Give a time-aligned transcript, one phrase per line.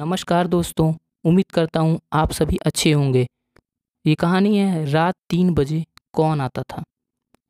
[0.00, 0.92] नमस्कार दोस्तों,
[1.24, 3.26] उम्मीद करता हूँ आप सभी अच्छे होंगे।
[4.04, 6.82] ये कहानी है रात तीन बजे, कौन आता था?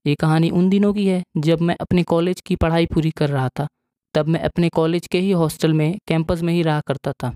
[0.06, 3.48] ये कहानी उन दिनों की है जब मैं अपने कॉलेज की पढ़ाई पूरी कर रहा
[3.48, 3.66] था।
[4.14, 7.32] तब मैं अपने कॉलेज के ही हॉस्टल में, कैंपस में ही रहा करता था।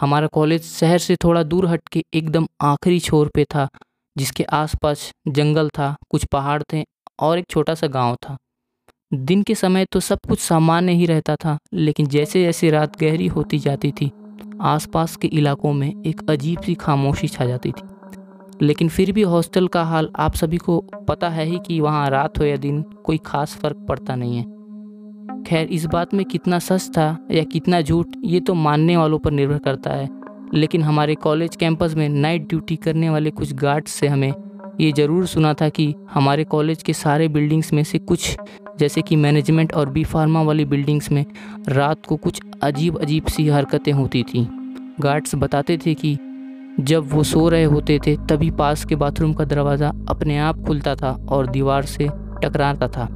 [0.00, 3.68] हमारा कॉलेज शहर से थोड़ा दूर हट के एकदम आखिरी छोर पे था,
[4.16, 6.84] जिसके आसपास जंगल था, कुछ पहाड़ थे
[7.20, 8.36] और एक छोटा सा गाँव था।
[9.14, 13.26] दिन के समय तो सब कुछ सामान्य ही रहता था, लेकिन जैसे जैसे रात गहरी
[13.26, 14.10] होती जाती थी
[14.62, 17.88] आसपास के इलाकों में एक अजीब सी खामोशी छा जाती थी।
[18.62, 22.38] लेकिन फिर भी हॉस्टल का हाल आप सभी को पता है ही कि वहाँ रात
[22.38, 26.88] हो या दिन कोई खास फ़र्क पड़ता नहीं है। खैर, इस बात में कितना सच
[26.88, 30.08] था या कितना झूठ, ये तो मानने वालों पर निर्भर करता है।
[30.54, 34.32] लेकिन हमारे कॉलेज कैंपस में नाइट ड्यूटी करने वाले कुछ गार्ड्स से हमें
[34.80, 38.36] ये ज़रूर सुना था कि हमारे कॉलेज के सारे बिल्डिंग्स में से कुछ
[38.78, 41.24] जैसे कि मैनेजमेंट और बी फार्मा वाली बिल्डिंग्स में
[41.68, 44.46] रात को कुछ अजीब अजीब सी हरकतें होती थी।
[45.00, 46.16] गार्ड्स बताते थे कि
[46.80, 50.94] जब वो सो रहे होते थे, तभी पास के बाथरूम का दरवाज़ा अपने आप खुलता
[50.94, 52.08] था और दीवार से
[52.44, 53.06] टकराता था।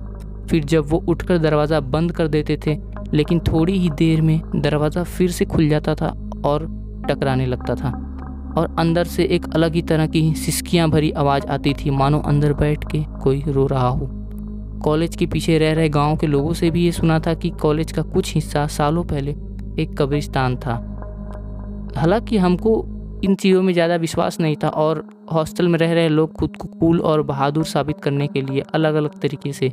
[0.51, 2.77] फिर जब वो उठकर दरवाज़ा बंद कर देते थे,
[3.15, 6.13] लेकिन थोड़ी ही देर में दरवाज़ा फिर से खुल जाता था
[6.45, 6.67] और
[7.09, 7.91] टकराने लगता था।
[8.59, 12.53] और अंदर से एक अलग ही तरह की सिसकियाँ भरी आवाज़ आती थी, मानो अंदर
[12.53, 14.18] बैठ के कोई रो रहा हो।
[14.79, 17.93] कॉलेज के पीछे रह रहे गाँव के लोगों से भी ये सुना था कि कॉलेज
[17.93, 19.31] का कुछ हिस्सा सालों पहले
[19.83, 20.75] एक कब्रिस्तान था।
[21.97, 22.85] हालाँकि हमको
[23.25, 26.69] इन चीज़ों में ज़्यादा विश्वास नहीं था और हॉस्टल में रह रहे लोग खुद को
[26.71, 29.73] कूल और बहादुर साबित करने के लिए अलग अलग तरीके से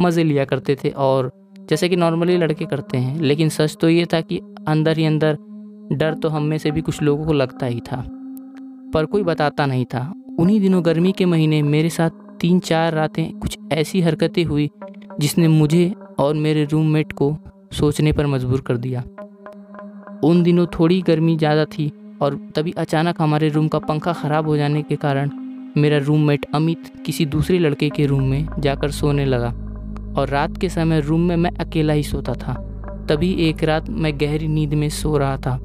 [0.00, 1.30] मज़े लिया करते थे और
[1.70, 5.36] जैसे कि नॉर्मली लड़के करते हैं, लेकिन सच तो ये था कि अंदर ही अंदर
[5.92, 8.04] डर तो हम में से भी कुछ लोगों को लगता ही था।
[8.94, 12.10] पर कोई बताता नहीं था। उन्हीं दिनों गर्मी के महीने मेरे साथ
[12.44, 14.68] तीन चार रातें कुछ ऐसी हरकतें हुई
[15.20, 17.28] जिसने मुझे और मेरे रूममेट को
[17.72, 19.00] सोचने पर मजबूर कर दिया।
[20.24, 21.88] उन दिनों थोड़ी गर्मी ज़्यादा थी
[22.22, 25.30] और तभी अचानक हमारे रूम का पंखा ख़राब हो जाने के कारण
[25.76, 29.48] मेरा रूममेट अमित किसी दूसरे लड़के के रूम में जाकर सोने लगा
[30.20, 32.54] और रात के समय रूम में मैं अकेला ही सोता था।
[33.08, 35.56] तभी एक रात मैं गहरी नींद में सो रहा था।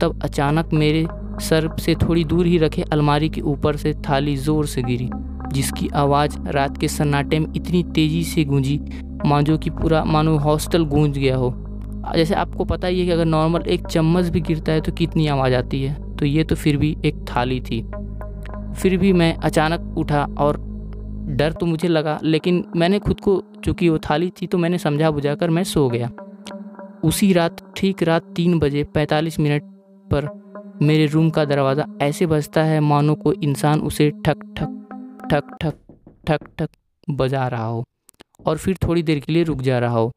[0.00, 1.06] तब अचानक मेरे
[1.40, 5.10] सर से थोड़ी दूर ही रखे अलमारी के ऊपर से थाली ज़ोर से गिरी।
[5.52, 8.78] जिसकी आवाज़ रात के सन्नाटे में इतनी तेज़ी से गूंजी
[9.26, 11.54] मानो कि पूरा मानो हॉस्टल गूंज गया हो।
[12.16, 15.26] जैसे आपको पता ही है कि अगर नॉर्मल एक चम्मच भी गिरता है तो कितनी
[15.26, 17.80] आवाज़ आती है। तो ये तो फिर भी एक थाली थी।
[18.76, 20.56] फिर भी मैं अचानक उठा और
[21.30, 25.10] डर तो मुझे लगा, लेकिन मैंने खुद को, चूँकि वो थाली थी तो मैंने समझा
[25.10, 26.10] बुझा कर मैं सो गया।
[27.04, 29.62] उसी रात, ठीक रात तीन बजे पैंतालीस मिनट
[30.10, 30.28] पर
[30.82, 34.77] मेरे रूम का दरवाज़ा ऐसे बजता है मानो कोई इंसान उसे ठक ठक
[35.30, 35.74] ठक ठक
[36.26, 36.68] ठक ठक
[37.08, 37.84] बजा रहा हो
[38.46, 40.10] और फिर थोड़ी देर के लिए रुक जा रहा हो।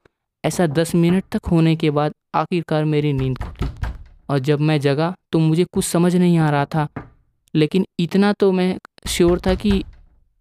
[0.43, 3.69] ऐसा दस मिनट तक होने के बाद आखिरकार मेरी नींद खुली
[4.29, 6.87] और जब मैं जगा तो मुझे कुछ समझ नहीं आ रहा था,
[7.53, 8.77] लेकिन इतना तो मैं
[9.07, 9.83] श्योर था कि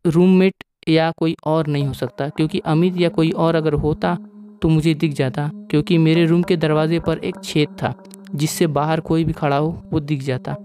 [0.04, 4.16] रूममेट या कोई और नहीं हो सकता, क्योंकि अमित या कोई और अगर होता
[4.62, 7.94] तो मुझे दिख जाता, क्योंकि मेरे रूम के दरवाजे पर एक छेद था
[8.34, 10.56] जिससे बाहर कोई भी खड़ा हो वो दिख जाता,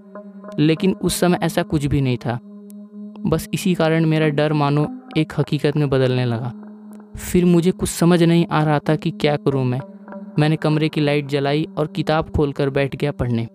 [0.60, 2.40] लेकिन उस समय ऐसा कुछ भी नहीं था।
[3.26, 4.88] बस इसी कारण मेरा डर मानो
[5.18, 6.54] एक हकीकत में बदलने लगा।
[7.18, 9.80] फिर मुझे कुछ समझ नहीं आ रहा था कि क्या करूँ मैं।
[10.40, 13.46] मैंने कमरे की लाइट जलाई और किताब खोलकर बैठ गया पढ़ने।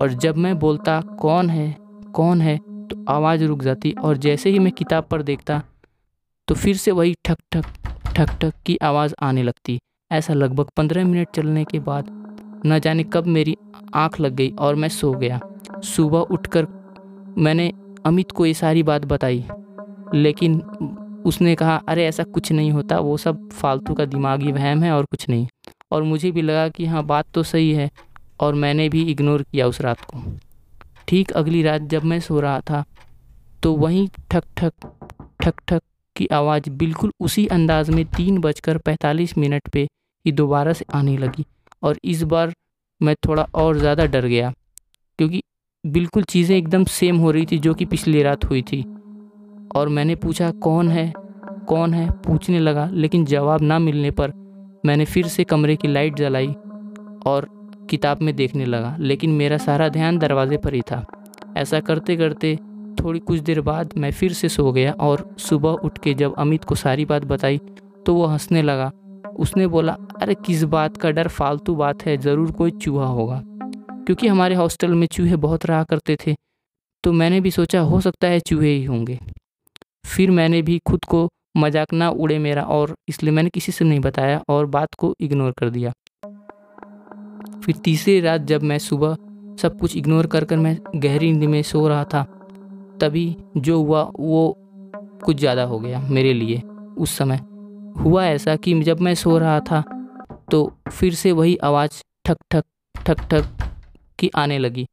[0.00, 1.76] और जब मैं बोलता, कौन है?
[2.12, 2.56] कौन है?
[2.58, 5.62] तो आवाज़ रुक जाती और जैसे ही मैं किताब पर देखता
[6.48, 7.64] तो फिर से वही ठक ठक
[8.16, 9.78] ठक ठक की आवाज़ आने लगती।
[10.12, 12.06] ऐसा लगभग पंद्रह मिनट चलने के बाद,
[12.66, 13.56] न जाने कब मेरी
[13.94, 15.40] आँख लग गई और मैं सो गया।
[15.84, 16.66] सुबह उठकर
[17.38, 17.72] मैंने
[18.04, 19.44] अमित को ये सारी बात बताई,
[20.14, 20.62] लेकिन
[21.24, 25.04] उसने कहा, अरे, ऐसा कुछ नहीं होता, वो सब फालतू का दिमागी वहम है और
[25.04, 25.46] कुछ नहीं।
[25.92, 27.90] और मुझे भी लगा कि हाँ बात तो सही है,
[28.40, 30.22] और मैंने भी इग्नोर किया उस रात को।
[31.08, 32.84] ठीक अगली रात जब मैं सो रहा था
[33.62, 34.72] तो वहीं ठक ठक
[35.42, 35.82] ठक ठक
[36.16, 39.82] की आवाज़ बिल्कुल उसी अंदाज में तीन बजकर पैंतालीस मिनट पे
[40.24, 41.44] ही दोबारा से आने लगी,
[41.82, 42.52] और इस बार
[43.00, 44.52] मैं थोड़ा और ज़्यादा डर गया,
[45.18, 45.42] क्योंकि
[45.86, 48.82] बिल्कुल चीज़ें एकदम सेम हो रही थी जो कि पिछली रात हुई थी।
[49.76, 51.12] और मैंने पूछा, कौन है?
[51.68, 52.10] कौन है?
[52.10, 54.32] पूछने लगा, लेकिन जवाब ना मिलने पर
[54.86, 56.46] मैंने फिर से कमरे की लाइट जलाई
[57.26, 57.48] और
[57.90, 61.06] किताब में देखने लगा, लेकिन मेरा सारा ध्यान दरवाजे पर ही था।
[61.56, 62.58] ऐसा करते करते
[63.00, 66.64] थोड़ी कुछ देर बाद मैं फिर से सो गया और सुबह उठ के जब अमित
[66.64, 67.58] को सारी बात बताई
[68.06, 68.92] तो वो हंसने लगा।
[69.38, 71.28] उसने बोला, अरे, किस बात का डर?
[71.28, 73.42] फालतू बात है, ज़रूर कोई चूहा होगा।
[74.08, 76.34] क्योंकि हमारे हॉस्टल में चूहे बहुत रहा करते थे
[77.04, 79.18] तो मैंने भी सोचा हो सकता है चूहे ही होंगे।
[80.06, 84.00] फिर मैंने भी खुद को मज़ाक ना उड़े मेरा और इसलिए मैंने किसी से नहीं
[84.00, 85.92] बताया और बात को इग्नोर कर दिया।
[87.60, 89.16] फिर तीसरी रात जब मैं सुबह
[89.58, 92.22] सब कुछ इग्नोर कर कर मैं गहरी नींद में सो रहा था,
[93.00, 94.56] तभी जो हुआ वो
[95.24, 96.62] कुछ ज़्यादा हो गया मेरे लिए
[96.98, 97.40] उस समय।
[98.00, 99.84] हुआ ऐसा कि जब मैं सो रहा था
[100.50, 102.64] तो फिर से वही आवाज़ ठक ठक
[102.94, 103.67] ठक ठक
[104.18, 104.86] की आने लगी।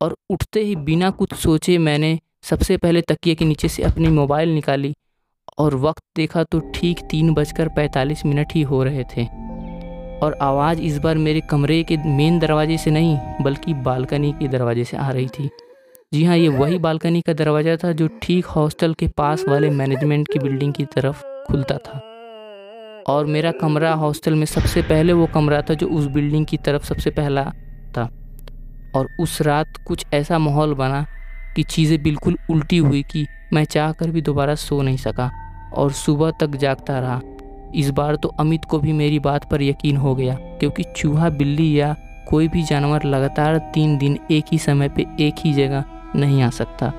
[0.00, 4.48] और उठते ही बिना कुछ सोचे मैंने सबसे पहले तकिए के नीचे से अपनी मोबाइल
[4.48, 4.94] निकाली
[5.58, 9.24] और वक्त देखा तो ठीक तीन बजकर पैंतालीस मिनट ही हो रहे थे।
[10.18, 14.84] और आवाज़ इस बार मेरे कमरे के मेन दरवाजे से नहीं, बल्कि बालकनी के दरवाजे
[14.84, 15.48] से आ रही थी।
[16.12, 20.32] जी हाँ ये वही बालकनी का दरवाज़ा था जो ठीक हॉस्टल के पास वाले मैनेजमेंट
[20.32, 22.00] की बिल्डिंग की तरफ़ खुलता था।
[23.08, 26.84] और मेरा कमरा हॉस्टल में सबसे पहले वो कमरा था जो उस बिल्डिंग की तरफ़
[26.84, 27.52] सबसे पहला
[28.96, 31.04] और उस रात कुछ ऐसा माहौल बना
[31.56, 35.30] कि चीज़ें बिल्कुल उल्टी हुई कि मैं चाह कर भी दोबारा सो नहीं सका
[35.74, 37.20] और सुबह तक जागता रहा।
[37.74, 41.78] इस बार तो अमित को भी मेरी बात पर यकीन हो गया, क्योंकि चूहा, बिल्ली
[41.80, 41.94] या
[42.28, 45.84] कोई भी जानवर लगातार तीन दिन एक ही समय पे एक ही जगह
[46.16, 46.92] नहीं आ सकता।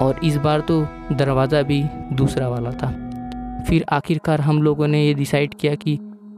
[0.00, 0.80] और इस बार तो
[1.12, 1.82] दरवाज़ा भी
[2.12, 2.90] दूसरा वाला था।
[3.68, 5.96] फिर आखिरकार हम लोगों ने ये डिसाइड किया कि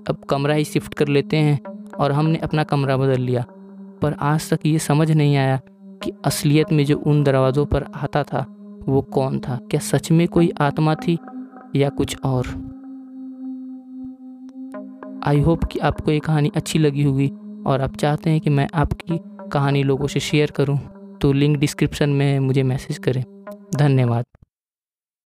[0.08, 1.58] अब कमरा ही शिफ्ट कर लेते हैं
[1.94, 3.44] और हमने अपना कमरा बदल लिया।
[4.02, 5.60] पर आज तक ये समझ नहीं आया
[6.02, 8.44] कि असलियत में जो उन दरवाज़ों पर आता था,
[8.88, 9.56] वो कौन था?
[9.70, 11.19] क्या सच में कोई आत्मा थी
[11.76, 12.46] या कुछ और?
[15.26, 17.31] आई होप कि आपको ये कहानी अच्छी लगी होगी
[17.66, 19.20] और आप चाहते हैं कि मैं आपकी
[19.52, 20.78] कहानी लोगों से शेयर करूँ
[21.20, 23.25] तो लिंक डिस्क्रिप्शन में मुझे मैसेज करें।
[23.76, 24.25] धन्यवाद।